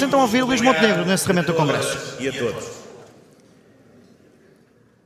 [0.00, 2.16] Vamos então ouvir Luís Montenegro no encerramento do Congresso.
[2.18, 2.70] E a todos.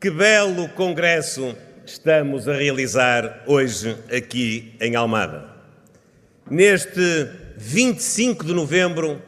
[0.01, 5.49] Que belo Congresso estamos a realizar hoje aqui em Almada.
[6.49, 9.21] Neste 25 de novembro,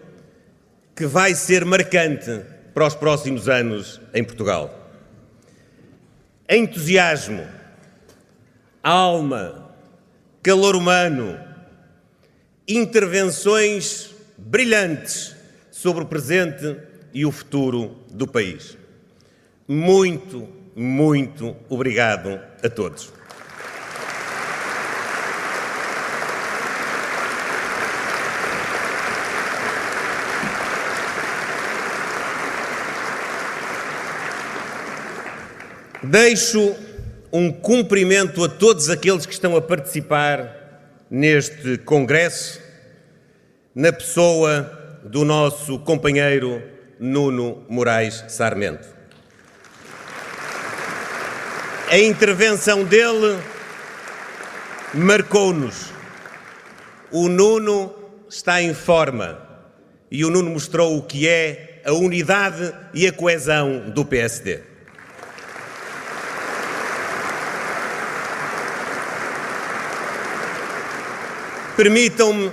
[0.94, 2.43] que vai ser marcante
[2.73, 4.89] para os próximos anos em Portugal.
[6.48, 7.45] Entusiasmo,
[8.85, 9.75] alma,
[10.45, 11.37] calor humano,
[12.69, 15.36] intervenções brilhantes
[15.77, 16.74] sobre o presente
[17.12, 18.78] e o futuro do país.
[19.69, 23.12] Muito, muito obrigado a todos.
[36.02, 36.74] Deixo
[37.30, 42.62] um cumprimento a todos aqueles que estão a participar neste Congresso,
[43.74, 46.62] na pessoa do nosso companheiro
[46.98, 48.88] Nuno Moraes Sarmento.
[51.88, 53.38] A intervenção dele
[54.93, 55.93] marcou-nos.
[57.12, 57.95] O Nuno
[58.29, 59.38] está em forma
[60.10, 64.60] e o Nuno mostrou o que é a unidade e a coesão do PSD.
[71.77, 72.50] Permitam-me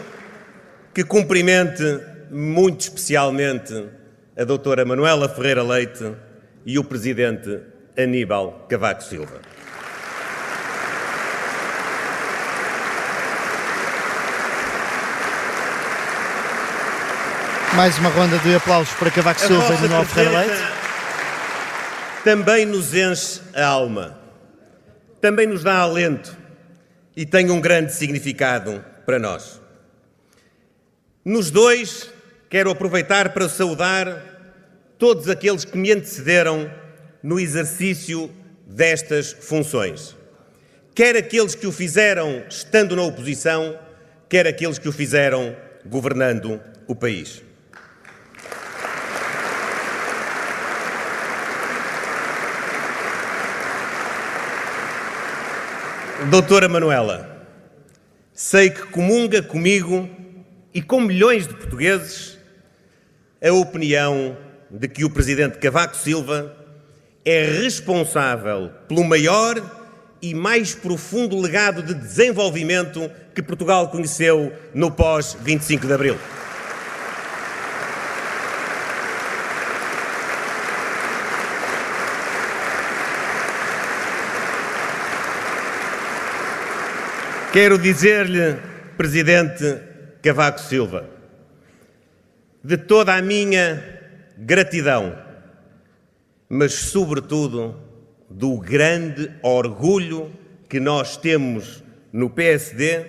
[0.94, 3.90] que cumprimente muito especialmente
[4.38, 6.14] a doutora Manuela Ferreira Leite
[6.66, 7.60] e o presidente
[7.98, 9.42] Aníbal Cavaco Silva.
[17.76, 20.64] Mais uma ronda de aplausos para Cavaco A Silva e Manuel Ferreira Leite.
[22.24, 24.16] Também nos enche a alma,
[25.20, 26.38] também nos dá alento
[27.16, 29.60] e tem um grande significado para nós.
[31.26, 32.13] Nos dois,
[32.54, 34.24] quero aproveitar para saudar
[35.00, 36.72] todos aqueles que me antecederam
[37.24, 38.30] no exercício
[38.68, 40.16] destas funções.
[40.94, 43.76] Quer aqueles que o fizeram estando na oposição,
[44.30, 47.42] quer aqueles que o fizeram governando o país.
[56.30, 57.48] Doutora Manuela,
[58.32, 60.08] sei que comunga comigo
[60.72, 62.33] e com milhões de portugueses
[63.44, 64.38] a opinião
[64.72, 66.56] de que o Presidente Cavaco Silva
[67.26, 69.62] é responsável pelo maior
[70.22, 76.18] e mais profundo legado de desenvolvimento que Portugal conheceu no pós-25 de Abril.
[87.52, 88.56] Quero dizer-lhe,
[88.98, 89.80] Presidente
[90.24, 91.13] Cavaco Silva,
[92.64, 93.84] de toda a minha
[94.38, 95.18] gratidão,
[96.48, 97.80] mas, sobretudo,
[98.30, 100.32] do grande orgulho
[100.70, 103.06] que nós temos no PSD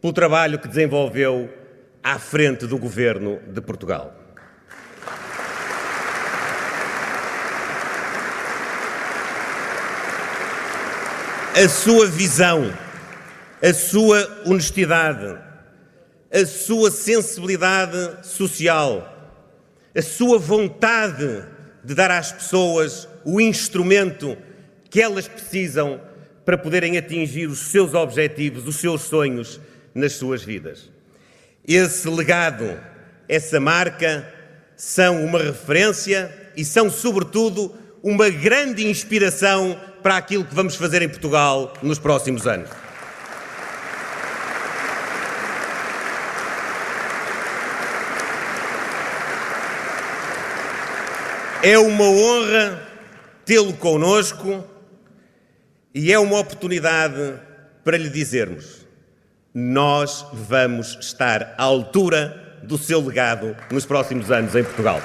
[0.00, 1.48] pelo trabalho que desenvolveu
[2.02, 4.16] à frente do governo de Portugal.
[11.54, 12.72] A sua visão
[13.62, 15.36] a sua honestidade,
[16.32, 19.34] a sua sensibilidade social,
[19.94, 21.44] a sua vontade
[21.82, 24.36] de dar às pessoas o instrumento
[24.88, 26.00] que elas precisam
[26.44, 29.60] para poderem atingir os seus objetivos, os seus sonhos
[29.94, 30.90] nas suas vidas.
[31.66, 32.78] Esse legado,
[33.28, 34.26] essa marca,
[34.76, 41.08] são uma referência e são, sobretudo, uma grande inspiração para aquilo que vamos fazer em
[41.08, 42.70] Portugal nos próximos anos.
[51.62, 52.88] É uma honra
[53.44, 54.66] tê-lo conosco
[55.94, 57.34] e é uma oportunidade
[57.84, 58.86] para lhe dizermos:
[59.52, 65.02] nós vamos estar à altura do seu legado nos próximos anos em Portugal.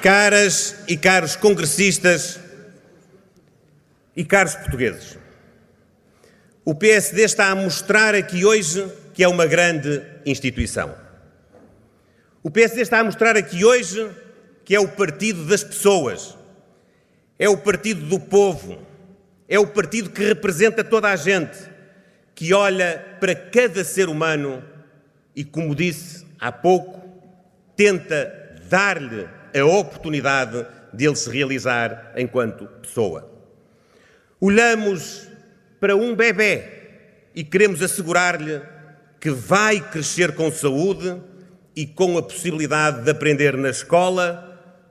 [0.00, 2.38] Caras e caros congressistas
[4.14, 5.18] e caros portugueses,
[6.66, 10.92] o PSD está a mostrar aqui hoje que é uma grande instituição.
[12.42, 14.10] O PSD está a mostrar aqui hoje
[14.64, 16.36] que é o partido das pessoas,
[17.38, 18.84] é o partido do povo,
[19.48, 21.56] é o partido que representa toda a gente,
[22.34, 24.60] que olha para cada ser humano
[25.36, 27.00] e, como disse há pouco,
[27.76, 33.30] tenta dar-lhe a oportunidade de ele se realizar enquanto pessoa.
[34.40, 35.28] Olhamos
[35.80, 36.64] para um bebê
[37.34, 38.60] e queremos assegurar-lhe
[39.20, 41.20] que vai crescer com saúde
[41.74, 44.42] e com a possibilidade de aprender na escola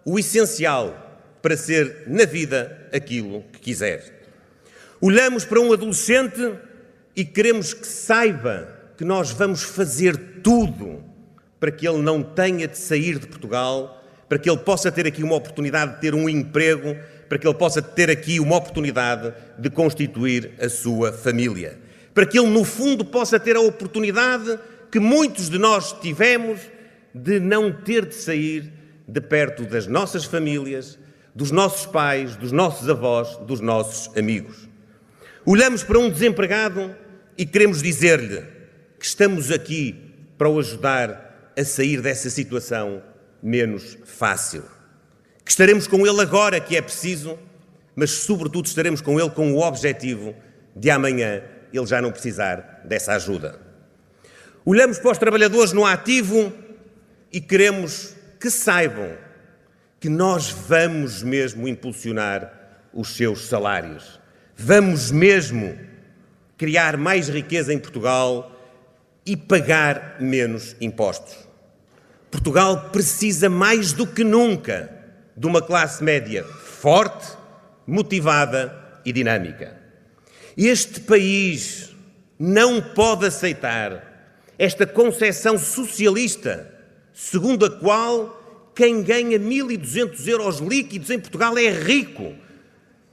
[0.05, 1.01] o essencial
[1.41, 4.15] para ser na vida aquilo que quiser.
[5.01, 6.53] Olhamos para um adolescente
[7.15, 8.67] e queremos que saiba
[8.97, 11.03] que nós vamos fazer tudo
[11.59, 15.23] para que ele não tenha de sair de Portugal, para que ele possa ter aqui
[15.23, 16.95] uma oportunidade de ter um emprego,
[17.35, 21.77] para que ele possa ter aqui uma oportunidade de constituir a sua família,
[22.13, 24.57] para que ele, no fundo, possa ter a oportunidade
[24.89, 26.61] que muitos de nós tivemos
[27.13, 28.71] de não ter de sair
[29.05, 30.97] de perto das nossas famílias,
[31.35, 34.69] dos nossos pais, dos nossos avós, dos nossos amigos.
[35.45, 36.95] Olhamos para um desempregado
[37.37, 38.43] e queremos dizer-lhe
[38.97, 39.93] que estamos aqui
[40.37, 43.03] para o ajudar a sair dessa situação
[43.43, 44.74] menos fácil.
[45.45, 47.37] Que estaremos com ele agora que é preciso,
[47.95, 50.35] mas sobretudo estaremos com ele com o objetivo
[50.75, 53.59] de amanhã ele já não precisar dessa ajuda.
[54.65, 56.51] Olhamos para os trabalhadores no ativo
[57.31, 59.11] e queremos que saibam
[59.99, 62.51] que nós vamos mesmo impulsionar
[62.93, 64.19] os seus salários.
[64.55, 65.77] Vamos mesmo
[66.57, 68.51] criar mais riqueza em Portugal
[69.25, 71.35] e pagar menos impostos.
[72.31, 74.94] Portugal precisa mais do que nunca
[75.35, 77.27] de uma classe média forte,
[77.85, 79.77] motivada e dinâmica.
[80.57, 81.93] Este país
[82.39, 84.15] não pode aceitar
[84.57, 86.71] esta concepção socialista
[87.13, 92.33] segundo a qual quem ganha 1.200 euros líquidos em Portugal é rico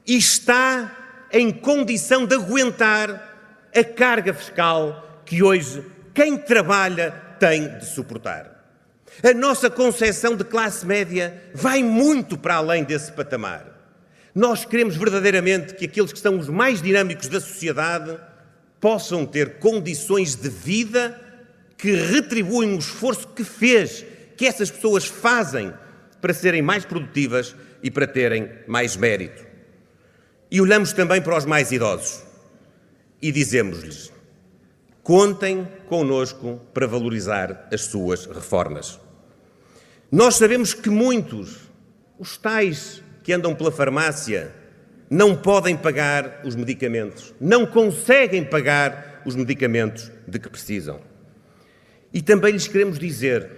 [0.06, 7.86] e está em condição de aguentar a carga fiscal que hoje quem trabalha tem de
[7.86, 8.61] suportar.
[9.22, 13.66] A nossa concepção de classe média vai muito para além desse patamar.
[14.34, 18.16] Nós queremos verdadeiramente que aqueles que são os mais dinâmicos da sociedade
[18.80, 21.20] possam ter condições de vida
[21.76, 24.04] que retribuem o esforço que fez,
[24.36, 25.72] que essas pessoas fazem
[26.20, 29.44] para serem mais produtivas e para terem mais mérito.
[30.50, 32.22] E olhamos também para os mais idosos
[33.20, 34.12] e dizemos-lhes:
[35.02, 38.98] contem conosco para valorizar as suas reformas.
[40.12, 41.56] Nós sabemos que muitos,
[42.18, 44.52] os tais que andam pela farmácia,
[45.08, 51.00] não podem pagar os medicamentos, não conseguem pagar os medicamentos de que precisam.
[52.12, 53.48] E também lhes queremos dizer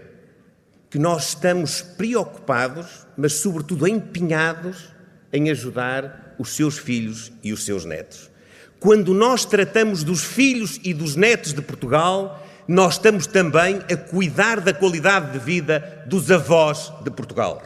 [0.89, 4.95] que nós estamos preocupados, mas sobretudo empenhados
[5.33, 8.31] em ajudar os seus filhos e os seus netos.
[8.79, 14.61] Quando nós tratamos dos filhos e dos netos de Portugal, nós estamos também a cuidar
[14.61, 17.63] da qualidade de vida dos avós de Portugal.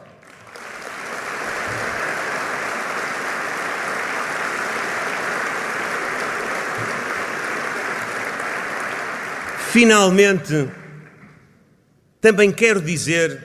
[9.70, 10.68] Finalmente,
[12.20, 13.40] também quero dizer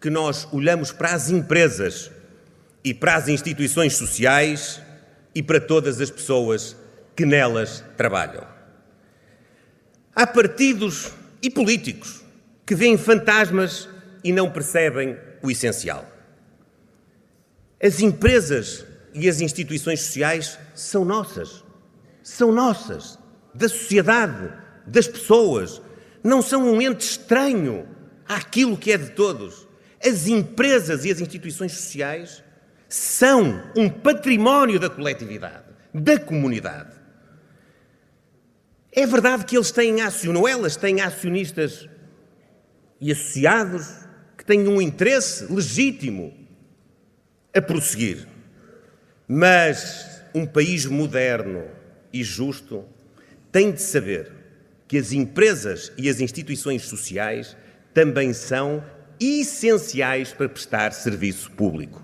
[0.00, 2.10] que nós olhamos para as empresas
[2.84, 4.80] e para as instituições sociais
[5.34, 6.76] e para todas as pessoas
[7.16, 8.53] que nelas trabalham.
[10.16, 11.10] Há partidos
[11.42, 12.22] e políticos
[12.64, 13.88] que veem fantasmas
[14.22, 16.08] e não percebem o essencial.
[17.82, 21.64] As empresas e as instituições sociais são nossas.
[22.22, 23.18] São nossas,
[23.52, 24.52] da sociedade,
[24.86, 25.82] das pessoas.
[26.22, 27.86] Não são um ente estranho
[28.26, 29.66] àquilo que é de todos.
[30.02, 32.42] As empresas e as instituições sociais
[32.88, 37.03] são um património da coletividade, da comunidade.
[38.96, 41.88] É verdade que eles têm acionistas, elas têm acionistas
[43.00, 43.88] e associados
[44.38, 46.32] que têm um interesse legítimo
[47.52, 48.28] a prosseguir.
[49.26, 51.64] Mas um país moderno
[52.12, 52.84] e justo
[53.50, 54.30] tem de saber
[54.86, 57.56] que as empresas e as instituições sociais
[57.92, 58.84] também são
[59.18, 62.03] essenciais para prestar serviço público.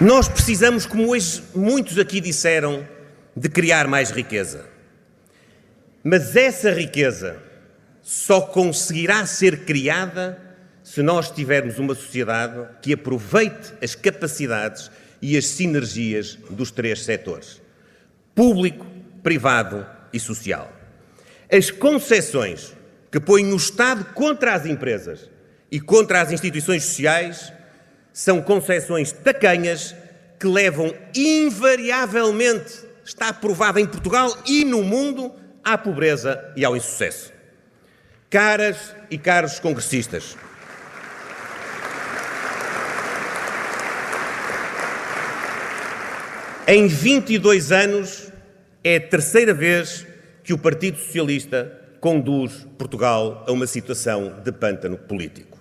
[0.00, 2.86] Nós precisamos, como hoje muitos aqui disseram,
[3.36, 4.66] de criar mais riqueza.
[6.02, 7.40] Mas essa riqueza
[8.02, 10.36] só conseguirá ser criada
[10.82, 14.90] se nós tivermos uma sociedade que aproveite as capacidades
[15.22, 17.62] e as sinergias dos três setores:
[18.34, 18.84] público,
[19.22, 20.72] privado e social.
[21.50, 22.74] As concessões
[23.12, 25.30] que põem o Estado contra as empresas
[25.70, 27.52] e contra as instituições sociais
[28.14, 29.92] são concepções tacanhas
[30.38, 32.72] que levam invariavelmente,
[33.04, 37.32] está provada em Portugal e no mundo, à pobreza e ao insucesso.
[38.30, 40.36] Caras e caros congressistas,
[46.68, 48.28] em 22 anos
[48.84, 50.06] é a terceira vez
[50.44, 55.58] que o Partido Socialista conduz Portugal a uma situação de pântano político.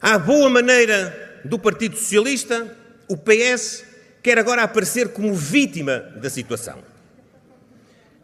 [0.00, 2.76] Há boa maneira do Partido Socialista,
[3.08, 3.84] o PS
[4.22, 6.78] quer agora aparecer como vítima da situação.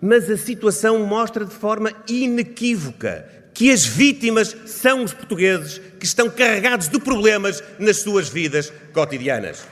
[0.01, 6.31] Mas a situação mostra de forma inequívoca que as vítimas são os portugueses que estão
[6.31, 9.67] carregados de problemas nas suas vidas cotidianas.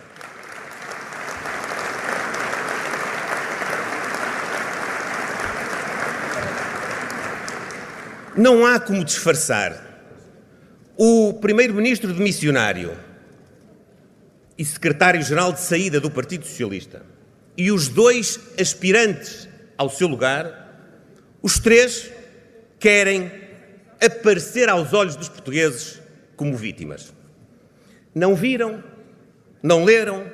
[8.36, 9.86] Não há como disfarçar.
[10.96, 13.07] O primeiro-ministro de missionário
[14.58, 17.02] e secretário-geral de saída do Partido Socialista
[17.56, 20.68] e os dois aspirantes ao seu lugar,
[21.40, 22.10] os três
[22.78, 23.30] querem
[24.04, 26.00] aparecer aos olhos dos portugueses
[26.36, 27.12] como vítimas.
[28.14, 28.82] Não viram,
[29.62, 30.30] não leram,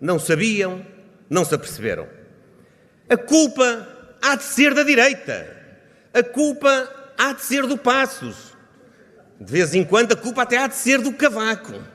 [0.00, 0.84] não sabiam,
[1.28, 2.06] não se aperceberam.
[3.08, 3.88] A culpa
[4.20, 5.56] há de ser da direita.
[6.12, 8.54] A culpa há de ser do Passos.
[9.40, 11.91] De vez em quando a culpa até há de ser do Cavaco.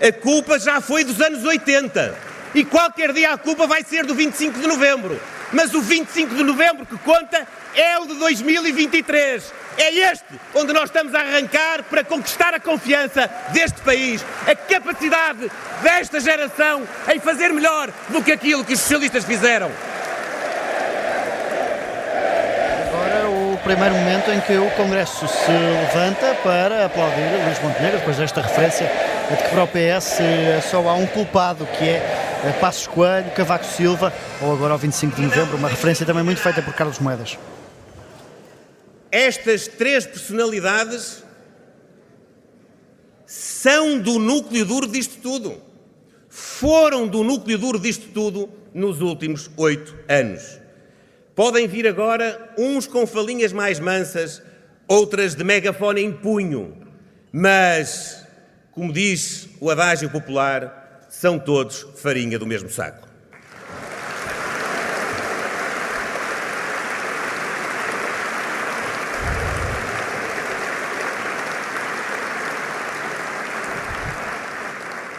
[0.00, 2.14] A culpa já foi dos anos 80.
[2.54, 5.20] E qualquer dia a culpa vai ser do 25 de novembro.
[5.52, 9.52] Mas o 25 de novembro que conta é o de 2023.
[9.78, 10.24] É este
[10.54, 15.50] onde nós estamos a arrancar para conquistar a confiança deste país, a capacidade
[15.82, 19.70] desta geração em fazer melhor do que aquilo que os socialistas fizeram.
[23.66, 28.88] Primeiro momento em que o Congresso se levanta para aplaudir Luís Montenegro, depois desta referência
[29.28, 31.96] de que para o PS eh, só há um culpado, que é
[32.44, 36.40] eh, Passos Coelho, Cavaco Silva, ou agora ao 25 de novembro, uma referência também muito
[36.40, 37.36] feita por Carlos Moedas.
[39.10, 41.24] Estas três personalidades
[43.26, 45.60] são do núcleo duro disto tudo.
[46.28, 50.65] Foram do núcleo duro disto tudo nos últimos oito anos.
[51.36, 54.40] Podem vir agora uns com falinhas mais mansas,
[54.88, 56.74] outras de megafone em punho,
[57.30, 58.26] mas,
[58.72, 63.06] como diz o adágio popular, são todos farinha do mesmo saco.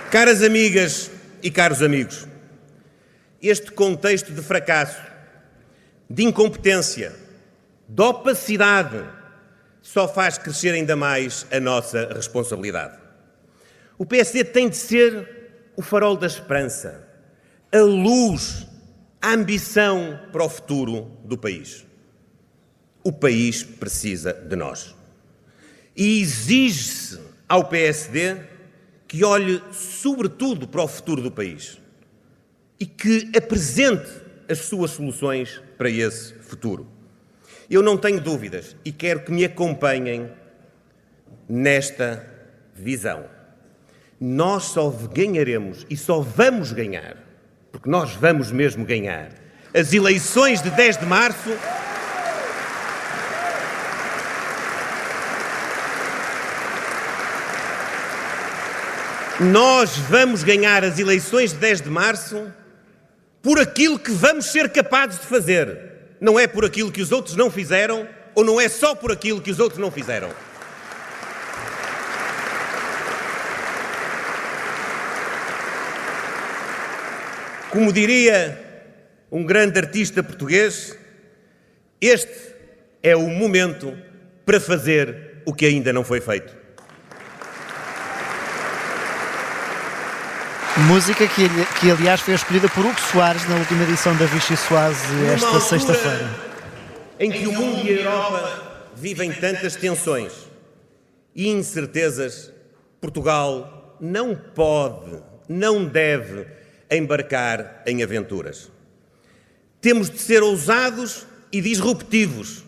[0.10, 1.12] Caras amigas
[1.44, 2.28] e caros amigos,
[3.40, 5.17] este contexto de fracasso
[6.10, 7.16] de incompetência,
[7.88, 9.04] de opacidade,
[9.82, 12.98] só faz crescer ainda mais a nossa responsabilidade.
[13.98, 17.08] O PSD tem de ser o farol da esperança,
[17.72, 18.68] a luz,
[19.22, 21.86] a ambição para o futuro do país.
[23.04, 24.96] O país precisa de nós.
[25.96, 28.38] E exige-se ao PSD
[29.08, 31.78] que olhe sobretudo para o futuro do país
[32.80, 34.10] e que apresente
[34.50, 36.88] as suas soluções para esse futuro.
[37.70, 40.32] Eu não tenho dúvidas e quero que me acompanhem
[41.48, 42.26] nesta
[42.74, 43.26] visão.
[44.20, 47.18] Nós só ganharemos e só vamos ganhar,
[47.72, 49.30] porque nós vamos mesmo ganhar,
[49.74, 51.50] as eleições de 10 de março.
[59.40, 62.52] Nós vamos ganhar as eleições de 10 de março
[63.48, 65.80] por aquilo que vamos ser capazes de fazer.
[66.20, 69.42] Não é por aquilo que os outros não fizeram, ou não é só por aquilo
[69.42, 70.30] que os outros não fizeram.
[77.72, 78.86] Como diria
[79.32, 80.98] um grande artista português,
[82.02, 82.54] este
[83.02, 83.98] é o momento
[84.46, 86.57] para fazer o que ainda não foi feito.
[90.86, 95.26] Música que, que, aliás, foi escolhida por Hugo Soares na última edição da Vichy Soase
[95.34, 96.30] esta sexta-feira.
[97.20, 100.34] Em que o mundo e a Europa vivem tantas tensões
[101.36, 102.54] e incertezas,
[103.02, 105.20] Portugal não pode,
[105.50, 106.46] não deve
[106.92, 108.72] embarcar em aventuras.
[109.82, 112.64] Temos de ser ousados e disruptivos,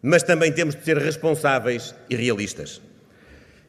[0.00, 2.80] mas também temos de ser responsáveis e realistas.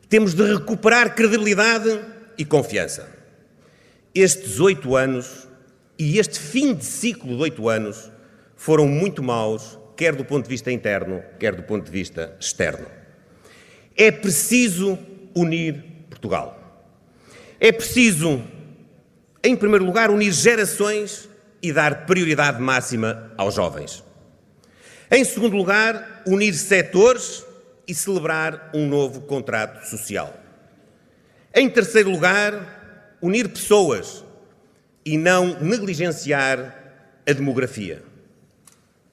[0.08, 2.00] Temos de recuperar credibilidade
[2.38, 3.21] e confiança.
[4.14, 5.48] Estes oito anos
[5.98, 8.12] e este fim de ciclo de oito anos
[8.56, 12.88] foram muito maus, quer do ponto de vista interno, quer do ponto de vista externo.
[13.96, 15.00] É preciso
[15.34, 16.58] unir Portugal.
[17.60, 18.44] É preciso,
[19.44, 21.30] em primeiro lugar, unir gerações
[21.62, 24.04] e dar prioridade máxima aos jovens.
[25.10, 27.46] Em segundo lugar, unir setores
[27.88, 30.34] e celebrar um novo contrato social.
[31.54, 32.81] Em terceiro lugar,
[33.22, 34.24] unir pessoas
[35.06, 36.76] e não negligenciar
[37.28, 38.04] a demografia.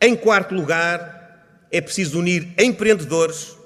[0.00, 3.56] Em quarto lugar, é preciso unir empreendedores,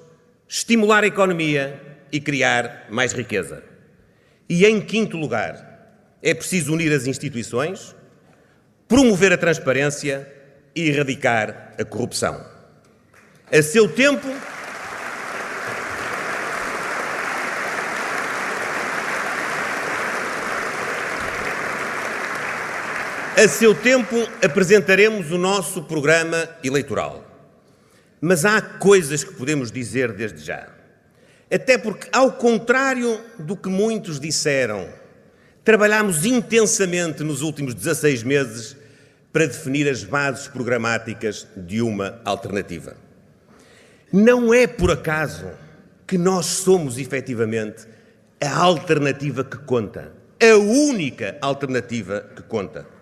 [0.47, 1.81] estimular a economia
[2.11, 3.63] e criar mais riqueza.
[4.49, 5.73] E em quinto lugar,
[6.21, 7.95] é preciso unir as instituições,
[8.87, 10.31] promover a transparência
[10.75, 12.45] e erradicar a corrupção.
[13.51, 14.27] A seu tempo,
[23.35, 27.25] A seu tempo apresentaremos o nosso programa eleitoral.
[28.21, 30.69] Mas há coisas que podemos dizer desde já.
[31.51, 34.87] Até porque, ao contrário do que muitos disseram,
[35.63, 38.77] trabalhámos intensamente nos últimos 16 meses
[39.31, 42.95] para definir as bases programáticas de uma alternativa.
[44.11, 45.49] Não é por acaso
[46.05, 47.87] que nós somos efetivamente
[48.39, 52.92] a alternativa que conta, a única alternativa que conta.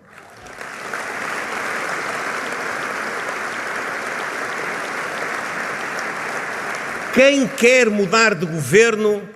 [7.14, 9.28] Quem quer mudar de governo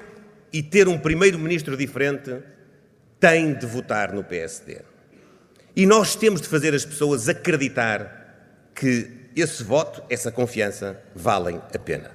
[0.50, 2.34] e ter um primeiro-ministro diferente
[3.20, 4.78] tem de votar no PSD.
[5.76, 11.78] E nós temos de fazer as pessoas acreditar que esse voto, essa confiança, valem a
[11.78, 12.12] pena.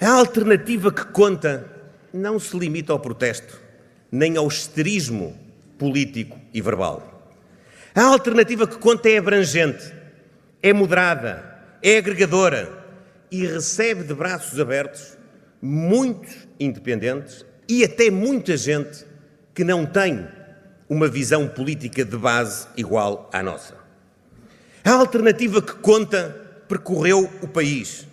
[0.00, 1.68] A alternativa que conta
[2.12, 3.60] não se limita ao protesto,
[4.12, 5.36] nem ao esterismo
[5.76, 7.32] político e verbal.
[7.92, 9.92] A alternativa que conta é abrangente,
[10.62, 12.83] é moderada, é agregadora
[13.34, 15.18] e recebe de braços abertos
[15.60, 19.04] muitos independentes e até muita gente
[19.52, 20.28] que não tem
[20.88, 23.74] uma visão política de base igual à nossa.
[24.84, 26.30] A alternativa que conta
[26.68, 28.06] percorreu o país,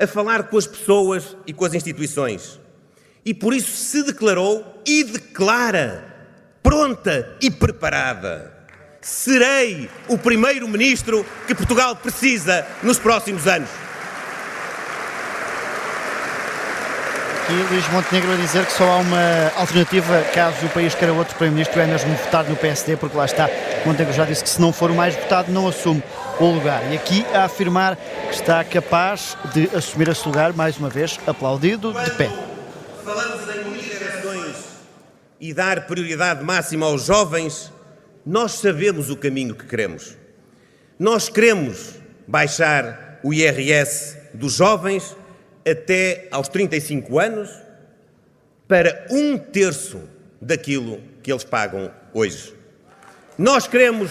[0.00, 2.58] a falar com as pessoas e com as instituições.
[3.24, 6.12] E por isso se declarou e declara
[6.60, 8.52] pronta e preparada.
[9.00, 13.85] Serei o primeiro-ministro que Portugal precisa nos próximos anos.
[17.46, 21.32] Aqui Luís Montenegro a dizer que só há uma alternativa caso o país queira outro
[21.36, 23.48] Primeiro-Ministro, é mesmo votar no PSD, porque lá está,
[23.84, 26.02] Montenegro já disse que se não for o mais votado não assume
[26.40, 26.82] o lugar.
[26.90, 31.92] E aqui a afirmar que está capaz de assumir esse lugar, mais uma vez, aplaudido
[31.92, 32.28] de pé.
[33.04, 33.66] Falamos em
[35.38, 37.72] e dar prioridade máxima aos jovens,
[38.24, 40.16] nós sabemos o caminho que queremos.
[40.98, 41.94] Nós queremos
[42.26, 45.14] baixar o IRS dos jovens
[45.66, 47.50] até aos 35 anos
[48.68, 50.02] para um terço
[50.40, 52.54] daquilo que eles pagam hoje.
[53.36, 54.10] Nós queremos.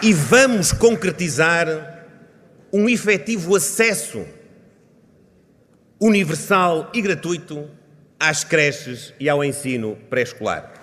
[0.00, 2.06] E vamos concretizar
[2.72, 4.24] um efetivo acesso
[6.00, 7.68] universal e gratuito
[8.20, 10.77] às creches e ao ensino pré-escolar.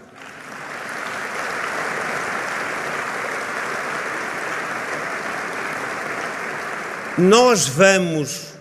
[7.18, 8.56] Nós vamos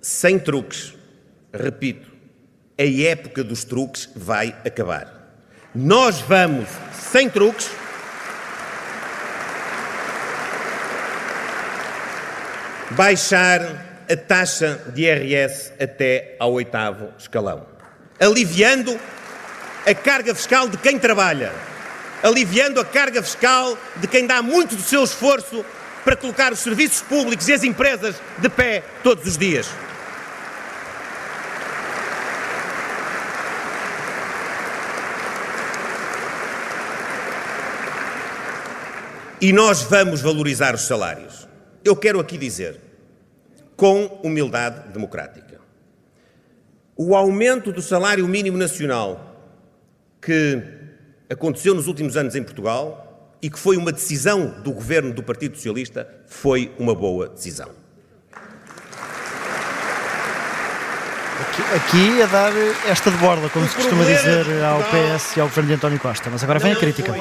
[0.00, 0.94] sem truques.
[1.52, 2.10] Repito,
[2.78, 5.12] a época dos truques vai acabar.
[5.74, 7.70] Nós vamos sem truques.
[12.92, 13.60] Baixar
[14.10, 17.66] a taxa de IRS até ao oitavo escalão,
[18.18, 18.98] aliviando
[19.84, 21.52] a carga fiscal de quem trabalha,
[22.22, 25.62] aliviando a carga fiscal de quem dá muito do seu esforço
[26.06, 29.68] para colocar os serviços públicos e as empresas de pé todos os dias.
[39.40, 41.48] E nós vamos valorizar os salários.
[41.84, 42.80] Eu quero aqui dizer,
[43.76, 45.60] com humildade democrática,
[46.96, 49.42] o aumento do salário mínimo nacional
[50.22, 50.62] que
[51.28, 53.05] aconteceu nos últimos anos em Portugal
[53.42, 57.70] e que foi uma decisão do governo do Partido Socialista, foi uma boa decisão.
[61.40, 62.52] Aqui, aqui a dar
[62.86, 66.00] esta de borda, como o se costuma dizer ao PS e ao governo de António
[66.00, 66.30] Costa.
[66.30, 67.14] Mas agora vem a crítica.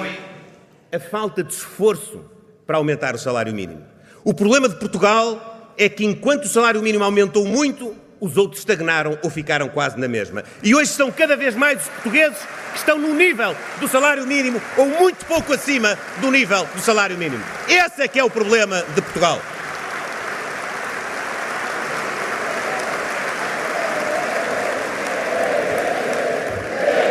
[0.91, 2.23] a falta de esforço
[2.65, 3.83] para aumentar o salário mínimo.
[4.23, 9.17] O problema de Portugal é que enquanto o salário mínimo aumentou muito, os outros estagnaram
[9.23, 10.43] ou ficaram quase na mesma.
[10.63, 12.39] E hoje são cada vez mais os portugueses
[12.71, 17.17] que estão no nível do salário mínimo ou muito pouco acima do nível do salário
[17.17, 17.43] mínimo.
[17.67, 19.41] Esse é que é o problema de Portugal.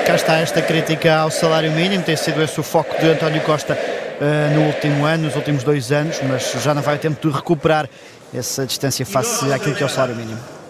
[0.06, 3.72] Cá está esta crítica ao salário mínimo, tem sido esse o foco de António Costa
[3.74, 7.34] uh, no último ano, nos últimos dois anos, mas já não vai ter tempo de
[7.34, 7.88] recuperar
[8.34, 10.63] essa distância face àquilo que é o salário mínimo.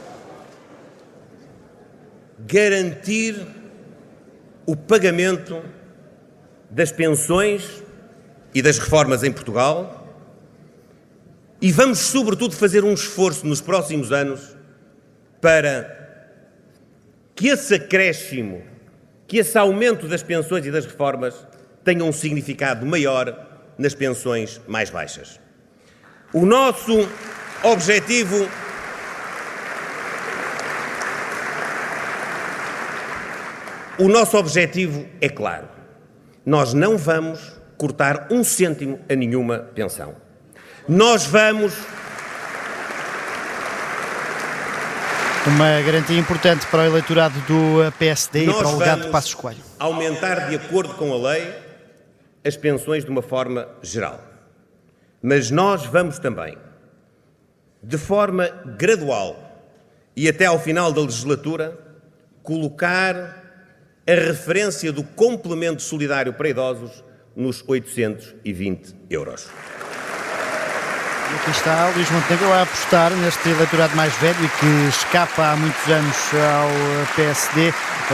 [2.46, 3.46] Garantir
[4.66, 5.62] o pagamento
[6.70, 7.82] das pensões
[8.54, 10.04] e das reformas em Portugal
[11.60, 14.54] e vamos, sobretudo, fazer um esforço nos próximos anos
[15.40, 16.04] para
[17.34, 18.62] que esse acréscimo,
[19.26, 21.34] que esse aumento das pensões e das reformas
[21.82, 25.40] tenha um significado maior nas pensões mais baixas.
[26.34, 27.08] O nosso
[27.62, 28.46] objetivo
[33.98, 35.68] O nosso objetivo é claro.
[36.44, 40.16] Nós não vamos cortar um cêntimo a nenhuma pensão.
[40.88, 41.74] Nós vamos.
[45.46, 49.34] Uma garantia importante para o eleitorado do PSD Nós e para o legado de Passos
[49.34, 49.62] Coelho.
[49.78, 51.54] Aumentar, de acordo com a lei,
[52.44, 54.20] as pensões de uma forma geral.
[55.22, 56.56] Mas nós vamos também,
[57.82, 59.36] de forma gradual
[60.16, 61.78] e até ao final da legislatura,
[62.42, 63.43] colocar
[64.06, 67.02] a referência do complemento solidário para idosos
[67.34, 69.46] nos 820 euros.
[71.32, 75.56] E aqui está Luís Montenegro a apostar neste eleitorado mais velho e que escapa há
[75.56, 77.72] muitos anos ao PSD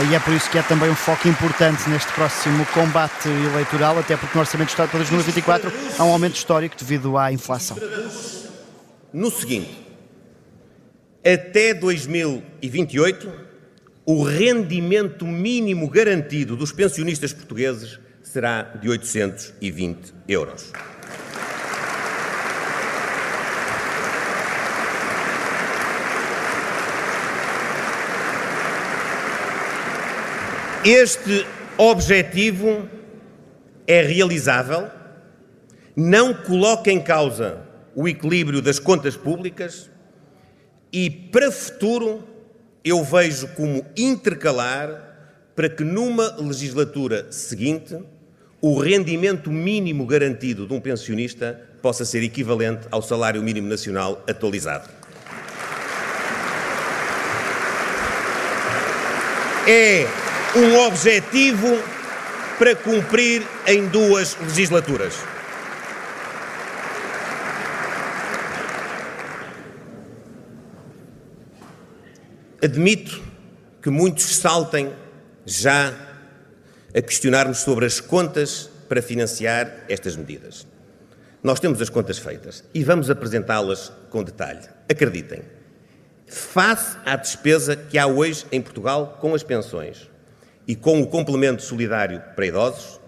[0.09, 4.15] e é por isso que é também um foco importante neste próximo combate eleitoral, até
[4.15, 7.77] porque no Orçamento de Estado para 2024 há um aumento histórico devido à inflação.
[9.11, 9.69] No seguinte,
[11.19, 13.50] até 2028,
[14.05, 20.71] o rendimento mínimo garantido dos pensionistas portugueses será de 820 euros.
[30.83, 31.45] Este
[31.77, 32.89] objetivo
[33.85, 34.89] é realizável,
[35.95, 37.61] não coloca em causa
[37.95, 39.91] o equilíbrio das contas públicas
[40.91, 42.27] e, para futuro,
[42.83, 45.09] eu vejo como intercalar
[45.55, 47.97] para que numa legislatura seguinte
[48.59, 54.89] o rendimento mínimo garantido de um pensionista possa ser equivalente ao salário mínimo nacional atualizado.
[59.67, 60.07] É
[60.55, 61.67] um objetivo
[62.57, 65.15] para cumprir em duas legislaturas.
[72.63, 73.19] Admito
[73.81, 74.93] que muitos saltem
[75.43, 75.91] já
[76.95, 80.67] a questionarmos sobre as contas para financiar estas medidas.
[81.41, 84.61] Nós temos as contas feitas e vamos apresentá-las com detalhe.
[84.87, 85.41] Acreditem,
[86.27, 90.07] face à despesa que há hoje em Portugal com as pensões
[90.67, 92.99] e com o complemento solidário para idosos,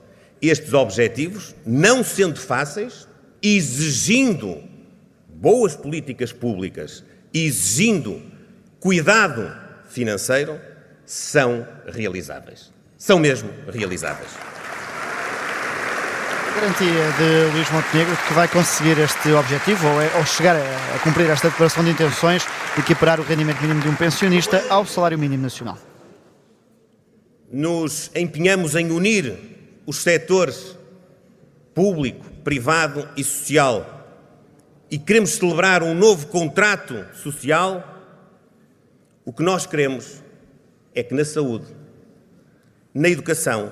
[0.42, 3.08] estes objetivos, não sendo fáceis,
[3.40, 4.64] exigindo
[5.30, 8.33] boas políticas públicas, exigindo
[8.84, 9.50] cuidado
[9.88, 10.60] financeiro,
[11.06, 12.70] são realizáveis.
[12.98, 14.30] São mesmo realizáveis.
[16.54, 21.00] Garantia de Luís Montenegro que vai conseguir este objetivo ou, é, ou chegar a, a
[21.00, 25.18] cumprir esta declaração de intenções de equiparar o rendimento mínimo de um pensionista ao salário
[25.18, 25.78] mínimo nacional.
[27.50, 29.34] Nos empenhamos em unir
[29.86, 30.78] os setores
[31.74, 34.20] público, privado e social
[34.92, 37.93] e queremos celebrar um novo contrato social.
[39.26, 40.22] O que nós queremos
[40.94, 41.68] é que na saúde,
[42.94, 43.72] na educação,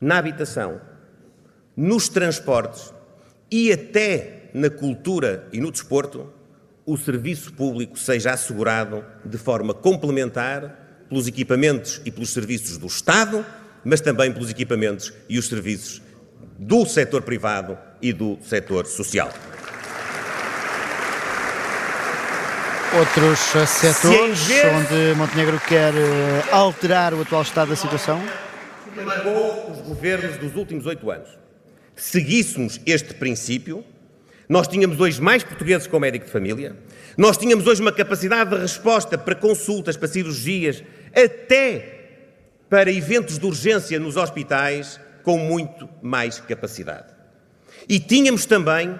[0.00, 0.80] na habitação,
[1.76, 2.94] nos transportes
[3.50, 6.32] e até na cultura e no desporto,
[6.86, 13.44] o serviço público seja assegurado de forma complementar pelos equipamentos e pelos serviços do Estado,
[13.84, 16.00] mas também pelos equipamentos e os serviços
[16.58, 19.30] do setor privado e do setor social.
[22.98, 23.38] Outros
[23.70, 28.22] setores onde Montenegro quer eh, alterar o atual estado da situação?
[29.22, 31.30] Com os governos dos últimos oito anos.
[31.96, 33.82] Seguíssemos este princípio,
[34.46, 36.76] nós tínhamos hoje mais portugueses com médico de família,
[37.16, 40.84] nós tínhamos hoje uma capacidade de resposta para consultas, para cirurgias,
[41.16, 42.00] até
[42.68, 47.06] para eventos de urgência nos hospitais, com muito mais capacidade.
[47.88, 48.94] E tínhamos também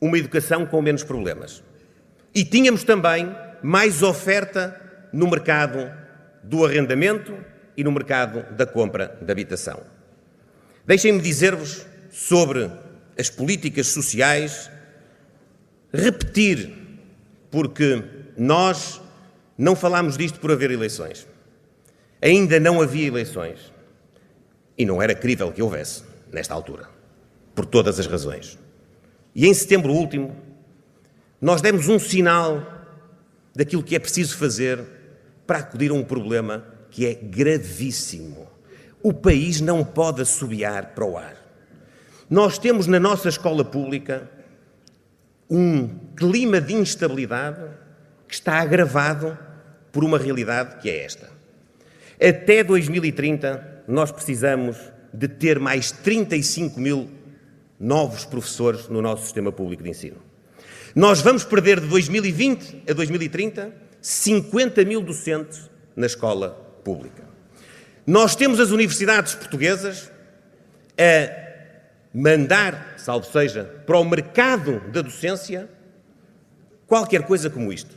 [0.00, 1.62] uma educação com menos problemas.
[2.34, 4.80] E tínhamos também mais oferta
[5.12, 5.90] no mercado
[6.42, 7.34] do arrendamento
[7.76, 9.80] e no mercado da compra de habitação.
[10.86, 12.70] Deixem-me dizer-vos sobre
[13.18, 14.70] as políticas sociais,
[15.92, 16.72] repetir,
[17.50, 18.02] porque
[18.36, 19.00] nós
[19.56, 21.26] não falámos disto por haver eleições.
[22.20, 23.72] Ainda não havia eleições.
[24.76, 26.88] E não era crível que houvesse, nesta altura,
[27.54, 28.58] por todas as razões.
[29.34, 30.34] E em setembro último,
[31.40, 32.62] nós demos um sinal
[33.54, 34.84] daquilo que é preciso fazer
[35.46, 38.48] para acudir a um problema que é gravíssimo.
[39.02, 41.36] O país não pode assobiar para o ar.
[42.28, 44.30] Nós temos na nossa escola pública
[45.48, 47.60] um clima de instabilidade
[48.26, 49.36] que está agravado
[49.92, 51.30] por uma realidade que é esta.
[52.20, 54.76] Até 2030, nós precisamos
[55.12, 57.10] de ter mais 35 mil
[57.78, 60.16] novos professores no nosso sistema público de ensino.
[60.94, 66.50] Nós vamos perder de 2020 a 2030 50 mil docentes na escola
[66.84, 67.24] pública.
[68.06, 70.08] Nós temos as universidades portuguesas
[70.96, 71.44] a
[72.14, 75.68] mandar, salvo seja, para o mercado da docência
[76.86, 77.96] qualquer coisa como isto.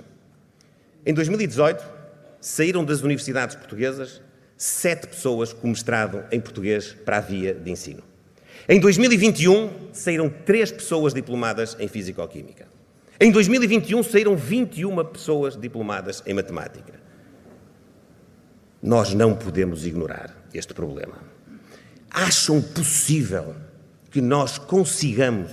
[1.05, 1.83] Em 2018,
[2.41, 4.21] saíram das universidades portuguesas
[4.57, 8.01] sete pessoas com mestrado em português para a via de ensino.
[8.67, 12.66] Em 2021, saíram três pessoas diplomadas em Físico-Química.
[13.19, 16.93] Em 2021, saíram 21 pessoas diplomadas em Matemática.
[18.81, 21.17] Nós não podemos ignorar este problema.
[22.11, 23.55] Acham possível
[24.11, 25.51] que nós consigamos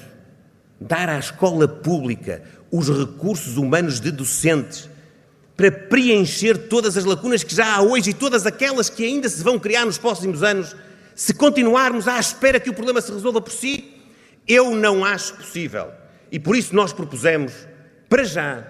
[0.78, 4.90] dar à escola pública os recursos humanos de docentes
[5.56, 9.42] para preencher todas as lacunas que já há hoje e todas aquelas que ainda se
[9.42, 10.76] vão criar nos próximos anos,
[11.14, 14.02] se continuarmos à espera que o problema se resolva por si?
[14.46, 16.03] Eu não acho possível.
[16.34, 17.52] E por isso nós propusemos,
[18.08, 18.64] para já,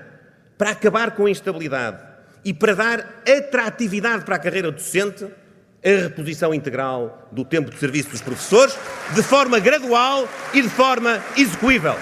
[0.58, 1.96] para acabar com a instabilidade
[2.44, 5.24] e para dar atratividade para a carreira docente,
[5.82, 8.76] a reposição integral do tempo de serviço dos professores,
[9.14, 11.96] de forma gradual e de forma execuível.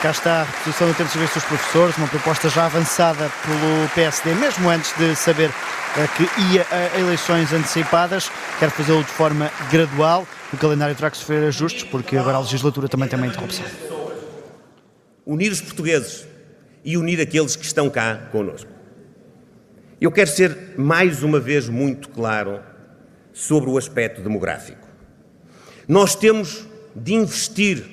[0.00, 3.88] Cá está a reposição do tempo de serviço dos professores, uma proposta já avançada pelo
[3.94, 5.50] PSD, mesmo antes de saber
[5.98, 6.22] eh, que
[6.54, 10.26] ia a eleições antecipadas, quer fazê-lo de forma gradual.
[10.50, 13.99] O calendário terá que sofrer ajustes, porque agora a legislatura também tem uma interrupção.
[15.30, 16.26] Unir os portugueses
[16.84, 18.68] e unir aqueles que estão cá connosco.
[20.00, 22.58] Eu quero ser mais uma vez muito claro
[23.32, 24.88] sobre o aspecto demográfico.
[25.86, 26.66] Nós temos
[26.96, 27.84] de investir,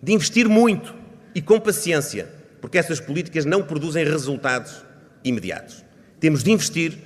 [0.00, 0.94] de investir muito
[1.34, 2.28] e com paciência,
[2.60, 4.84] porque essas políticas não produzem resultados
[5.24, 5.84] imediatos.
[6.20, 6.96] Temos de investir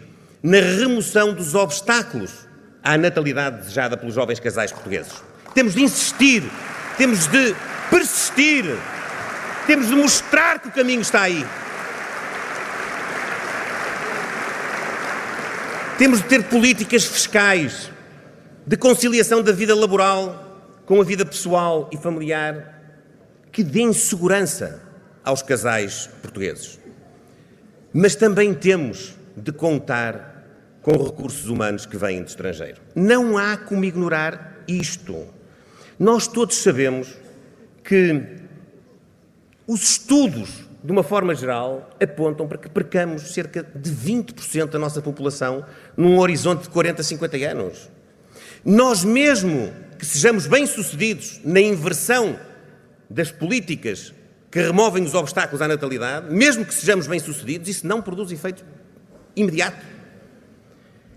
[0.43, 2.47] na remoção dos obstáculos
[2.85, 5.15] à natalidade desejada pelos jovens casais portugueses.
[5.55, 6.43] Temos de insistir,
[6.99, 7.57] temos de
[7.89, 8.67] persistir,
[9.67, 11.45] temos de mostrar que o caminho está aí.
[15.99, 17.91] Temos de ter políticas fiscais
[18.67, 22.81] de conciliação da vida laboral com a vida pessoal e familiar
[23.53, 24.83] que deem segurança
[25.25, 26.81] aos casais portugueses.
[27.93, 30.45] Mas também temos de contar
[30.81, 32.81] com recursos humanos que vêm do estrangeiro.
[32.95, 35.27] Não há como ignorar isto.
[35.99, 37.15] Nós todos sabemos
[37.85, 38.42] que
[39.73, 40.51] os estudos
[40.85, 45.65] de uma forma geral, apontam para que percamos cerca de 20% da nossa população
[45.97, 47.89] num horizonte de 40, 50 anos.
[48.65, 52.37] Nós, mesmo que sejamos bem-sucedidos na inversão
[53.09, 54.13] das políticas
[54.51, 58.65] que removem os obstáculos à natalidade, mesmo que sejamos bem-sucedidos, isso não produz efeito
[59.37, 59.87] imediato.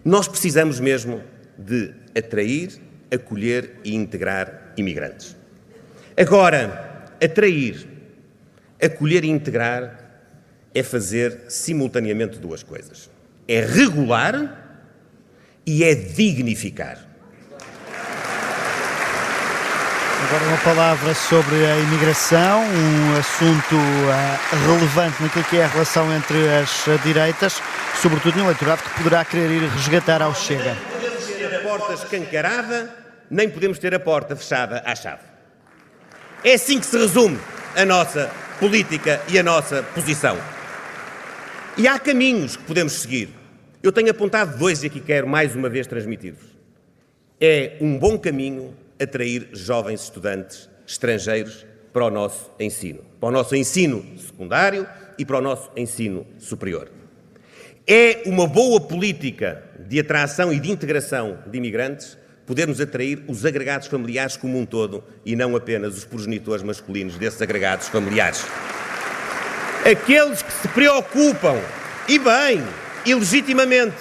[0.03, 1.23] Nós precisamos mesmo
[1.57, 2.79] de atrair,
[3.11, 5.35] acolher e integrar imigrantes.
[6.15, 7.94] Agora, atrair,
[8.81, 10.05] Acolher e integrar
[10.73, 13.09] é fazer simultaneamente duas coisas:
[13.47, 14.65] é regular
[15.65, 16.99] e é dignificar.
[20.27, 26.11] Agora uma palavra sobre a imigração, um assunto uh, relevante naquilo que é a relação
[26.15, 27.61] entre as direitas,
[28.01, 30.73] sobretudo no eleitorado que poderá querer ir resgatar ao Chega.
[30.73, 32.95] Não podemos ter a porta escancarada,
[33.29, 35.21] nem podemos ter a porta fechada à chave.
[36.43, 37.39] É assim que se resume
[37.75, 40.37] a nossa política e a nossa posição.
[41.77, 43.29] E há caminhos que podemos seguir.
[43.83, 46.55] Eu tenho apontado dois e aqui quero mais uma vez transmitir-vos.
[47.39, 53.55] É um bom caminho atrair jovens estudantes estrangeiros para o nosso ensino, para o nosso
[53.55, 54.87] ensino secundário
[55.17, 56.89] e para o nosso ensino superior.
[57.87, 63.87] É uma boa política de atração e de integração de imigrantes podermos atrair os agregados
[63.87, 68.43] familiares como um todo e não apenas os progenitores masculinos desses agregados familiares.
[69.83, 71.59] Aqueles que se preocupam,
[72.07, 72.63] e bem,
[73.05, 73.95] e legitimamente,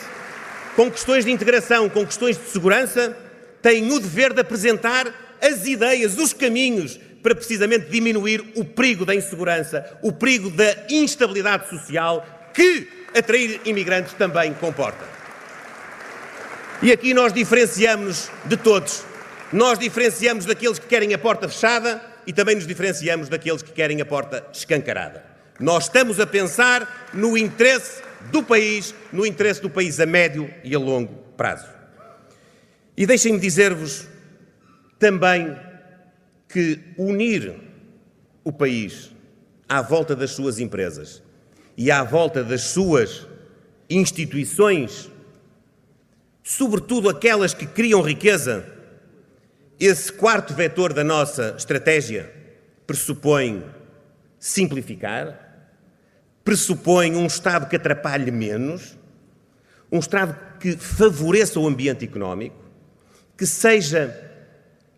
[0.76, 3.16] com questões de integração, com questões de segurança,
[3.62, 9.14] têm o dever de apresentar as ideias, os caminhos para precisamente diminuir o perigo da
[9.14, 15.13] insegurança, o perigo da instabilidade social que atrair imigrantes também comporta.
[16.82, 19.04] E aqui nós diferenciamos-nos de todos.
[19.52, 24.00] Nós diferenciamos daqueles que querem a porta fechada e também nos diferenciamos daqueles que querem
[24.00, 25.24] a porta escancarada.
[25.60, 30.74] Nós estamos a pensar no interesse do país, no interesse do país a médio e
[30.74, 31.68] a longo prazo.
[32.96, 34.06] E deixem-me dizer-vos
[34.98, 35.56] também
[36.48, 37.54] que unir
[38.42, 39.10] o país
[39.68, 41.22] à volta das suas empresas
[41.76, 43.26] e à volta das suas
[43.88, 45.10] instituições,
[46.44, 48.66] sobretudo aquelas que criam riqueza,
[49.80, 52.30] esse quarto vetor da nossa estratégia
[52.86, 53.64] pressupõe
[54.38, 55.72] simplificar,
[56.44, 58.96] pressupõe um Estado que atrapalhe menos,
[59.90, 62.62] um Estado que favoreça o ambiente económico,
[63.36, 64.14] que seja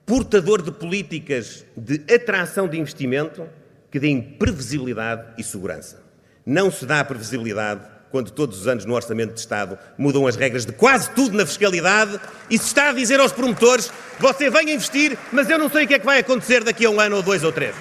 [0.04, 3.48] portador de políticas de atração de investimento
[3.88, 6.02] que deem previsibilidade e segurança.
[6.44, 10.64] Não se dá previsibilidade quando todos os anos no Orçamento de Estado mudam as regras
[10.64, 15.18] de quase tudo na fiscalidade e se está a dizer aos promotores: você vem investir,
[15.32, 17.22] mas eu não sei o que é que vai acontecer daqui a um ano ou
[17.22, 17.74] dois ou três.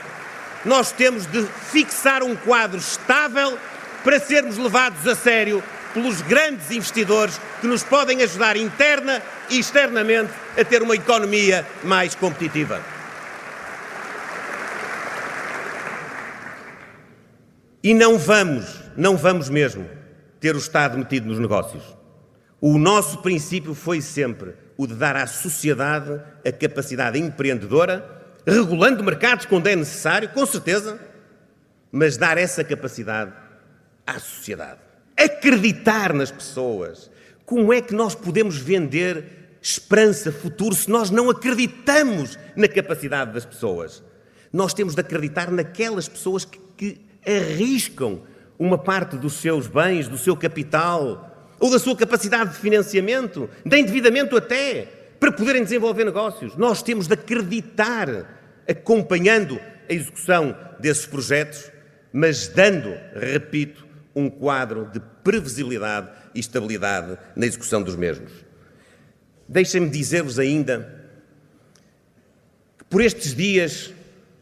[0.64, 3.58] Nós temos de fixar um quadro estável
[4.04, 10.32] para sermos levados a sério pelos grandes investidores que nos podem ajudar interna e externamente
[10.58, 12.82] a ter uma economia mais competitiva.
[17.82, 18.66] E não vamos,
[18.98, 19.88] não vamos mesmo
[20.40, 21.84] ter o Estado metido nos negócios.
[22.60, 29.46] O nosso princípio foi sempre o de dar à sociedade a capacidade empreendedora, regulando mercados
[29.46, 31.00] quando é necessário, com certeza,
[31.92, 33.34] mas dar essa capacidade
[34.06, 34.86] à sociedade
[35.18, 37.10] acreditar nas pessoas.
[37.46, 43.46] Como é que nós podemos vender esperança, futuro, se nós não acreditamos na capacidade das
[43.46, 44.04] pessoas?
[44.52, 48.22] Nós temos de acreditar naquelas pessoas que, que arriscam
[48.58, 53.78] uma parte dos seus bens, do seu capital, ou da sua capacidade de financiamento, de
[53.78, 54.88] endividamento até,
[55.20, 56.56] para poderem desenvolver negócios.
[56.56, 61.72] Nós temos de acreditar, acompanhando a execução desses projetos,
[62.12, 68.32] mas dando, repito, um quadro de previsibilidade e estabilidade na execução dos mesmos.
[69.48, 71.04] Deixem-me dizer-vos ainda
[72.78, 73.94] que por estes dias,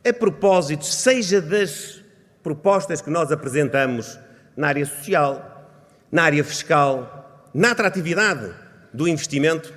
[0.08, 2.03] a propósito, seja das
[2.43, 4.19] propostas que nós apresentamos
[4.56, 5.67] na área social,
[6.12, 8.53] na área fiscal, na atratividade
[8.93, 9.73] do investimento,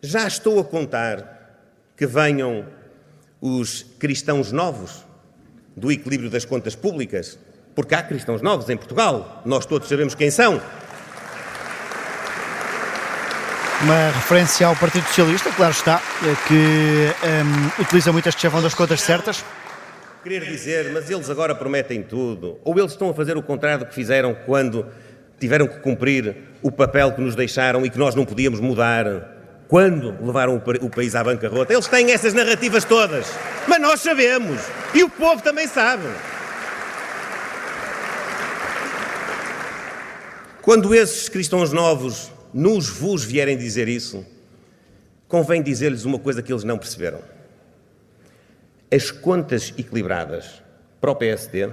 [0.00, 1.64] já estou a contar
[1.96, 2.66] que venham
[3.40, 5.04] os cristãos novos
[5.76, 7.38] do equilíbrio das contas públicas
[7.78, 10.60] porque há cristãos novos em Portugal, nós todos sabemos quem são.
[13.82, 16.02] Uma referência ao Partido Socialista, claro está,
[16.48, 19.44] que um, utiliza muito este chavão das contas certas.
[20.28, 23.86] Querer dizer, mas eles agora prometem tudo, ou eles estão a fazer o contrário do
[23.86, 24.84] que fizeram quando
[25.40, 29.06] tiveram que cumprir o papel que nos deixaram e que nós não podíamos mudar
[29.68, 31.72] quando levaram o país à bancarrota.
[31.72, 33.26] Eles têm essas narrativas todas,
[33.66, 34.60] mas nós sabemos
[34.94, 36.04] e o povo também sabe.
[40.60, 44.26] Quando esses cristãos novos nos vos vierem dizer isso,
[45.26, 47.37] convém dizer-lhes uma coisa que eles não perceberam.
[48.90, 50.62] As contas equilibradas
[51.00, 51.70] para o PSD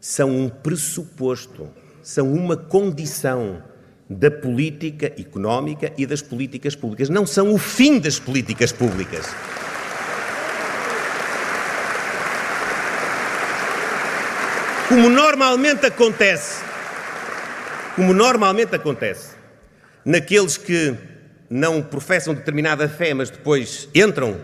[0.00, 1.68] são um pressuposto,
[2.02, 3.62] são uma condição
[4.08, 7.08] da política económica e das políticas públicas.
[7.08, 9.26] Não são o fim das políticas públicas.
[14.88, 16.66] Como normalmente acontece
[17.96, 19.30] como normalmente acontece,
[20.04, 20.94] naqueles que
[21.48, 24.36] não professam determinada fé, mas depois entram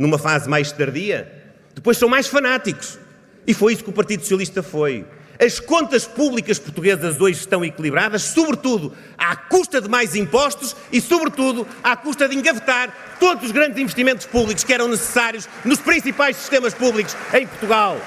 [0.00, 1.30] numa fase mais tardia,
[1.74, 2.98] depois são mais fanáticos.
[3.46, 5.04] E foi isso que o Partido Socialista foi.
[5.38, 11.66] As contas públicas portuguesas hoje estão equilibradas, sobretudo à custa de mais impostos e, sobretudo,
[11.82, 16.72] à custa de engavetar todos os grandes investimentos públicos que eram necessários nos principais sistemas
[16.72, 17.98] públicos em Portugal.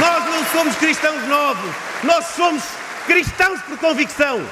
[0.00, 2.62] Nós não somos cristãos novos, nós somos
[3.06, 4.44] cristãos por convicção.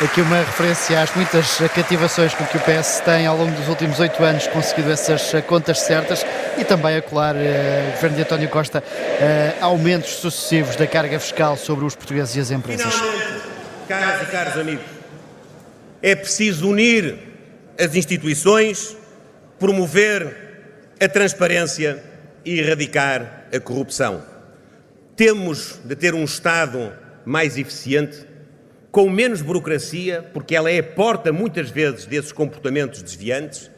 [0.00, 3.98] Aqui uma referência às muitas cativações com que o PS tem ao longo dos últimos
[3.98, 6.24] oito anos conseguido essas contas certas
[6.56, 8.80] e também, é claro, o governo de António Costa,
[9.20, 12.94] eh, aumentos sucessivos da carga fiscal sobre os portugueses e as empresas.
[13.88, 14.84] Caros e caros amigos,
[16.00, 17.18] é preciso unir
[17.76, 18.96] as instituições,
[19.58, 22.00] promover a transparência
[22.44, 24.22] e erradicar a corrupção.
[25.16, 26.92] Temos de ter um Estado
[27.24, 28.27] mais eficiente,
[28.90, 33.70] com menos burocracia, porque ela é a porta muitas vezes desses comportamentos desviantes.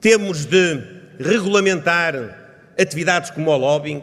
[0.00, 0.80] Temos de
[1.18, 4.02] regulamentar atividades como o lobbying.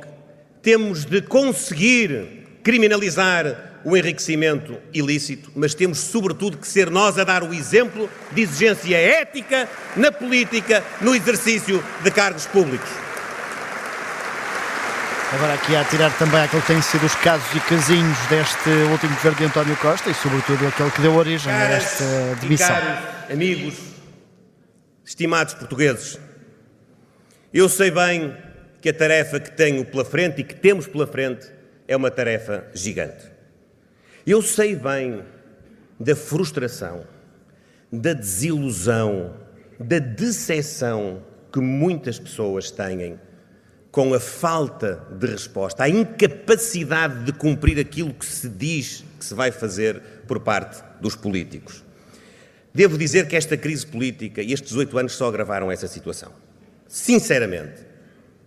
[0.61, 7.43] Temos de conseguir criminalizar o enriquecimento ilícito, mas temos, sobretudo, que ser nós a dar
[7.43, 13.08] o exemplo de exigência ética na política, no exercício de cargos públicos.
[15.31, 19.13] Agora aqui a tirar também aquilo que têm sido os casos e casinhos deste último
[19.13, 22.03] governo de António Costa e sobretudo aquele que deu origem a esta
[22.41, 22.75] demissão.
[22.75, 23.75] Caros amigos,
[25.05, 26.19] estimados portugueses,
[27.53, 28.35] eu sei bem
[28.81, 31.47] que a tarefa que tenho pela frente e que temos pela frente
[31.87, 33.25] é uma tarefa gigante.
[34.25, 35.23] Eu sei bem
[35.99, 37.05] da frustração,
[37.93, 39.35] da desilusão,
[39.79, 41.21] da decepção
[41.53, 43.19] que muitas pessoas têm
[43.91, 49.33] com a falta de resposta, a incapacidade de cumprir aquilo que se diz que se
[49.33, 51.83] vai fazer por parte dos políticos.
[52.73, 56.31] Devo dizer que esta crise política e estes oito anos só agravaram essa situação.
[56.87, 57.81] Sinceramente,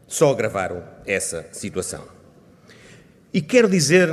[0.07, 2.07] só agravaram essa situação.
[3.35, 4.09] E quero dizer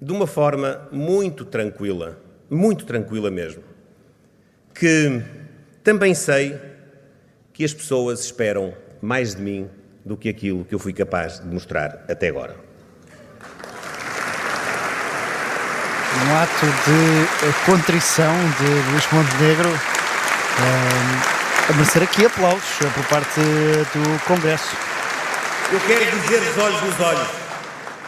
[0.00, 2.18] de uma forma muito tranquila,
[2.50, 3.62] muito tranquila mesmo,
[4.74, 5.22] que
[5.82, 6.58] também sei
[7.52, 9.70] que as pessoas esperam mais de mim
[10.04, 12.56] do que aquilo que eu fui capaz de mostrar até agora.
[16.26, 23.04] Um ato de eh, contrição de Luís Montenegro um, a merecer aqui aplausos eh, por
[23.06, 24.76] parte do Congresso.
[25.72, 27.28] Eu quero dizer-vos olhos nos olhos,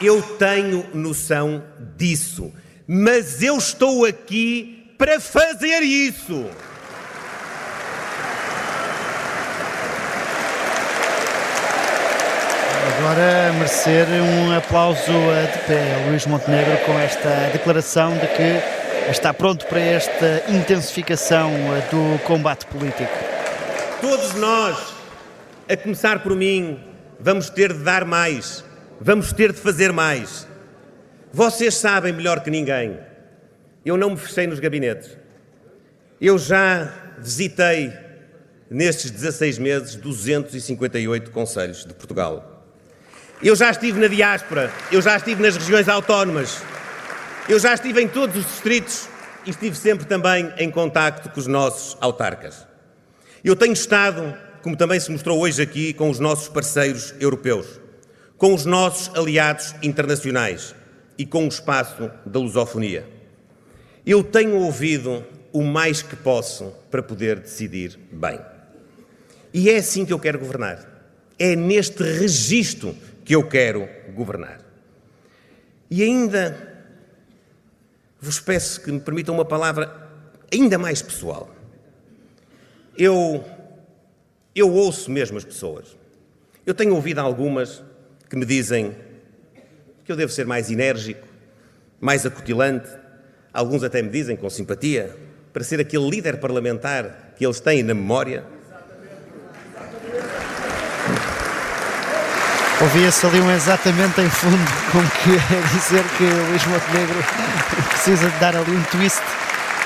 [0.00, 1.64] eu tenho noção
[1.96, 2.52] disso,
[2.86, 6.48] mas eu estou aqui para fazer isso.
[13.06, 19.64] Agora merecer um aplauso de pé, Luís Montenegro, com esta declaração de que está pronto
[19.66, 21.52] para esta intensificação
[21.88, 23.12] do combate político.
[24.00, 24.92] Todos nós,
[25.68, 26.80] a começar por mim,
[27.20, 28.64] vamos ter de dar mais,
[29.00, 30.44] vamos ter de fazer mais.
[31.32, 32.98] Vocês sabem melhor que ninguém.
[33.84, 35.16] Eu não me fechei nos gabinetes.
[36.20, 37.92] Eu já visitei,
[38.68, 42.55] nestes 16 meses, 258 conselhos de Portugal.
[43.42, 46.62] Eu já estive na diáspora, eu já estive nas regiões autónomas,
[47.46, 49.08] eu já estive em todos os distritos
[49.44, 52.66] e estive sempre também em contacto com os nossos autarcas.
[53.44, 57.78] Eu tenho estado, como também se mostrou hoje aqui, com os nossos parceiros europeus,
[58.38, 60.74] com os nossos aliados internacionais
[61.18, 63.06] e com o espaço da lusofonia.
[64.06, 65.22] Eu tenho ouvido
[65.52, 68.40] o mais que posso para poder decidir bem.
[69.52, 70.86] E é assim que eu quero governar.
[71.38, 72.96] É neste registro
[73.26, 74.60] que eu quero governar.
[75.90, 76.74] E ainda
[78.20, 80.08] vos peço que me permitam uma palavra
[80.52, 81.52] ainda mais pessoal.
[82.96, 83.44] Eu,
[84.54, 85.96] eu ouço mesmo as pessoas.
[86.64, 87.82] Eu tenho ouvido algumas
[88.30, 88.94] que me dizem
[90.04, 91.26] que eu devo ser mais enérgico,
[92.00, 92.88] mais acutilante.
[93.52, 95.16] Alguns até me dizem com simpatia,
[95.52, 98.44] para ser aquele líder parlamentar que eles têm na memória.
[102.78, 104.58] Ouvia-se ali um exatamente em fundo,
[104.92, 107.16] como que é dizer que o Luís Montenegro
[107.88, 109.22] precisa de dar ali um twist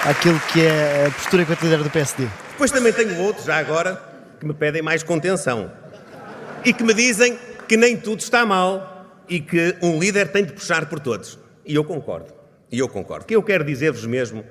[0.04, 2.26] àquilo que é a postura enquanto líder do PSD.
[2.50, 4.02] Depois também tenho outros, já agora,
[4.40, 5.70] que me pedem mais contenção
[6.64, 7.38] e que me dizem
[7.68, 11.38] que nem tudo está mal e que um líder tem de puxar por todos.
[11.64, 12.34] E eu concordo.
[12.72, 13.24] E eu concordo.
[13.24, 14.44] Que eu quero dizer-vos mesmo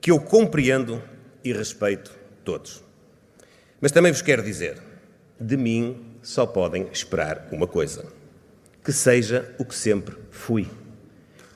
[0.00, 1.00] que eu compreendo
[1.44, 2.10] e respeito
[2.44, 2.82] todos.
[3.80, 4.82] Mas também vos quero dizer,
[5.40, 8.04] de mim só podem esperar uma coisa:
[8.84, 10.68] que seja o que sempre fui.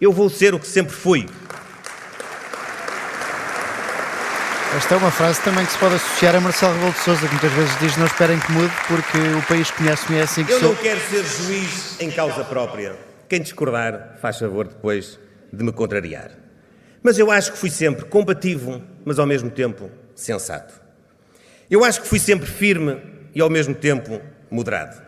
[0.01, 1.27] Eu vou ser o que sempre fui.
[4.77, 7.33] Esta é uma frase também que se pode associar a Marcelo Rebelo de Sousa, que
[7.33, 10.61] muitas vezes diz não esperem que mude porque o país conhece-me é assim que Eu
[10.61, 10.69] sou.
[10.69, 12.97] não quero ser juiz em causa própria.
[13.29, 15.19] Quem discordar, faz favor depois
[15.53, 16.31] de me contrariar.
[17.03, 20.81] Mas eu acho que fui sempre combativo, mas ao mesmo tempo sensato.
[21.69, 22.97] Eu acho que fui sempre firme
[23.35, 25.01] e ao mesmo tempo moderado.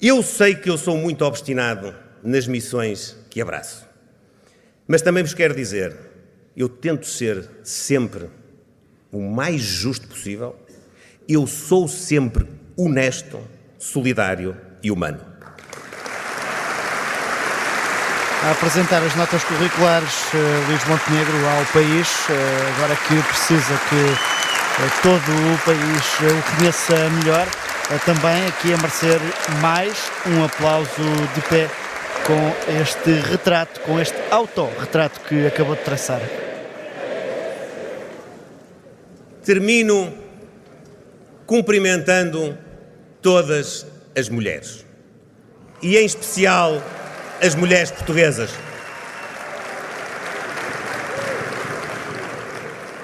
[0.00, 3.86] Eu sei que eu sou muito obstinado nas missões que abraço.
[4.86, 5.96] Mas também vos quero dizer,
[6.56, 8.28] eu tento ser sempre
[9.10, 10.56] o mais justo possível,
[11.28, 12.46] eu sou sempre
[12.76, 13.40] honesto,
[13.78, 15.20] solidário e humano.
[18.42, 23.94] A apresentar as notas curriculares uh, Luís Montenegro ao país, uh, agora que precisa que
[23.94, 27.46] uh, todo o país o conheça melhor
[28.04, 29.20] também aqui a merecer
[29.60, 30.90] mais um aplauso
[31.34, 31.68] de pé
[32.26, 36.20] com este retrato, com este autorretrato que acabou de traçar.
[39.44, 40.14] Termino
[41.46, 42.56] cumprimentando
[43.20, 44.86] todas as mulheres
[45.82, 46.82] e, em especial,
[47.42, 48.50] as mulheres portuguesas.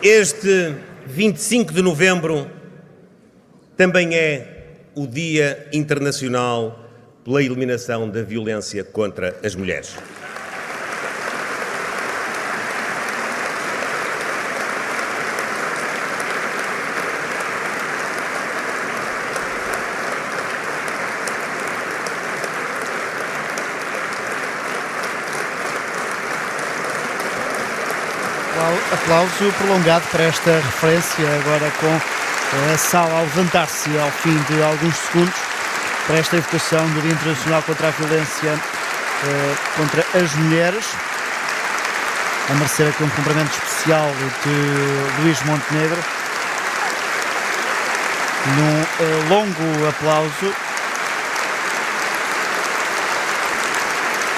[0.00, 0.76] Este
[1.06, 2.48] 25 de novembro
[3.76, 4.57] também é
[4.98, 6.84] o Dia Internacional
[7.24, 9.94] pela eliminação da violência contra as mulheres.
[28.90, 32.17] Aplauso prolongado para esta referência, agora com
[32.50, 35.34] a sala a levantar-se ao fim de alguns segundos
[36.06, 38.58] para esta evocação do Dia Internacional contra a Violência
[39.24, 40.86] eh, contra as Mulheres.
[42.48, 44.10] A merecer aqui um cumprimento especial
[44.44, 46.02] de Luís Montenegro.
[48.56, 50.54] Num eh, longo aplauso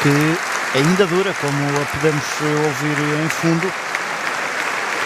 [0.02, 3.89] que ainda dura, como a podemos ouvir em fundo.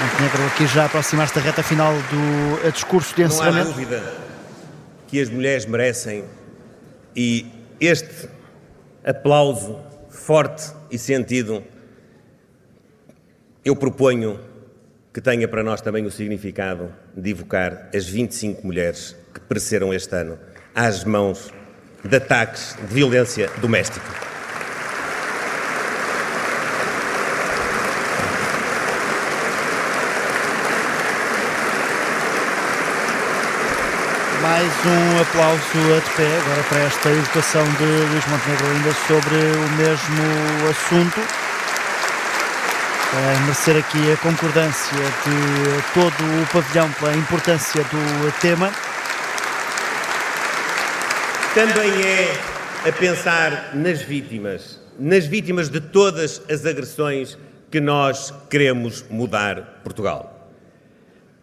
[0.05, 3.71] Montenegro aqui já aproximar-se da reta final do discurso de encerramento.
[3.71, 4.03] Não há dúvida
[5.07, 6.25] que as mulheres merecem
[7.17, 7.51] e
[7.81, 8.29] este
[9.03, 9.79] aplauso
[10.11, 11.65] forte e sentido
[13.65, 14.39] eu proponho
[15.11, 20.15] que tenha para nós também o significado de evocar as 25 mulheres que pereceram este
[20.15, 20.39] ano
[20.75, 21.51] às mãos
[22.05, 24.34] de ataques de violência doméstica.
[34.45, 35.63] Mais um aplauso
[35.97, 41.19] a de pé agora para esta educação de Luís Montenegro ainda sobre o mesmo assunto.
[43.17, 48.71] A merecer aqui a concordância de todo o pavilhão pela importância do tema.
[51.55, 52.39] Também é
[52.87, 57.39] a pensar nas vítimas, nas vítimas de todas as agressões
[57.71, 60.51] que nós queremos mudar Portugal.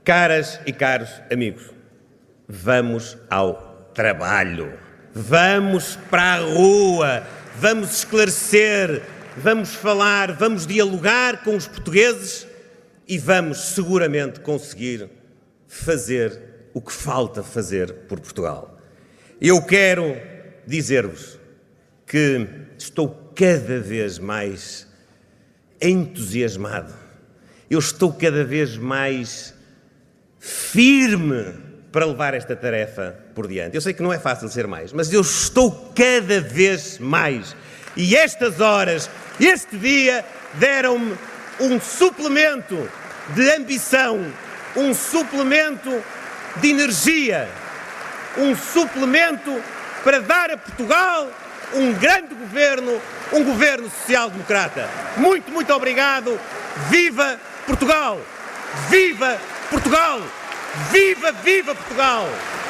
[0.03, 1.80] Caras e caros amigos,
[2.53, 4.77] Vamos ao trabalho,
[5.13, 7.25] vamos para a rua,
[7.55, 9.03] vamos esclarecer,
[9.37, 12.45] vamos falar, vamos dialogar com os portugueses.
[13.07, 15.09] E vamos seguramente conseguir
[15.65, 18.77] fazer o que falta fazer por Portugal.
[19.39, 20.17] Eu quero
[20.67, 21.39] dizer-vos
[22.05, 22.47] que
[22.77, 24.85] estou cada vez mais
[25.81, 26.93] entusiasmado,
[27.69, 29.53] eu estou cada vez mais
[30.37, 33.75] firme para levar esta tarefa por diante.
[33.75, 37.55] Eu sei que não é fácil ser mais, mas eu estou cada vez mais.
[37.95, 40.23] E estas horas, este dia,
[40.53, 41.17] deram-me
[41.59, 42.89] um suplemento
[43.35, 44.25] de ambição,
[44.75, 45.91] um suplemento
[46.57, 47.47] de energia,
[48.37, 49.61] um suplemento
[50.03, 51.29] para dar a Portugal
[51.73, 54.89] um grande governo, um governo social-democrata.
[55.17, 56.39] Muito, muito obrigado.
[56.89, 58.19] Viva Portugal!
[58.89, 59.37] Viva
[59.69, 60.21] Portugal!
[60.91, 62.60] Viva, viva Portugal!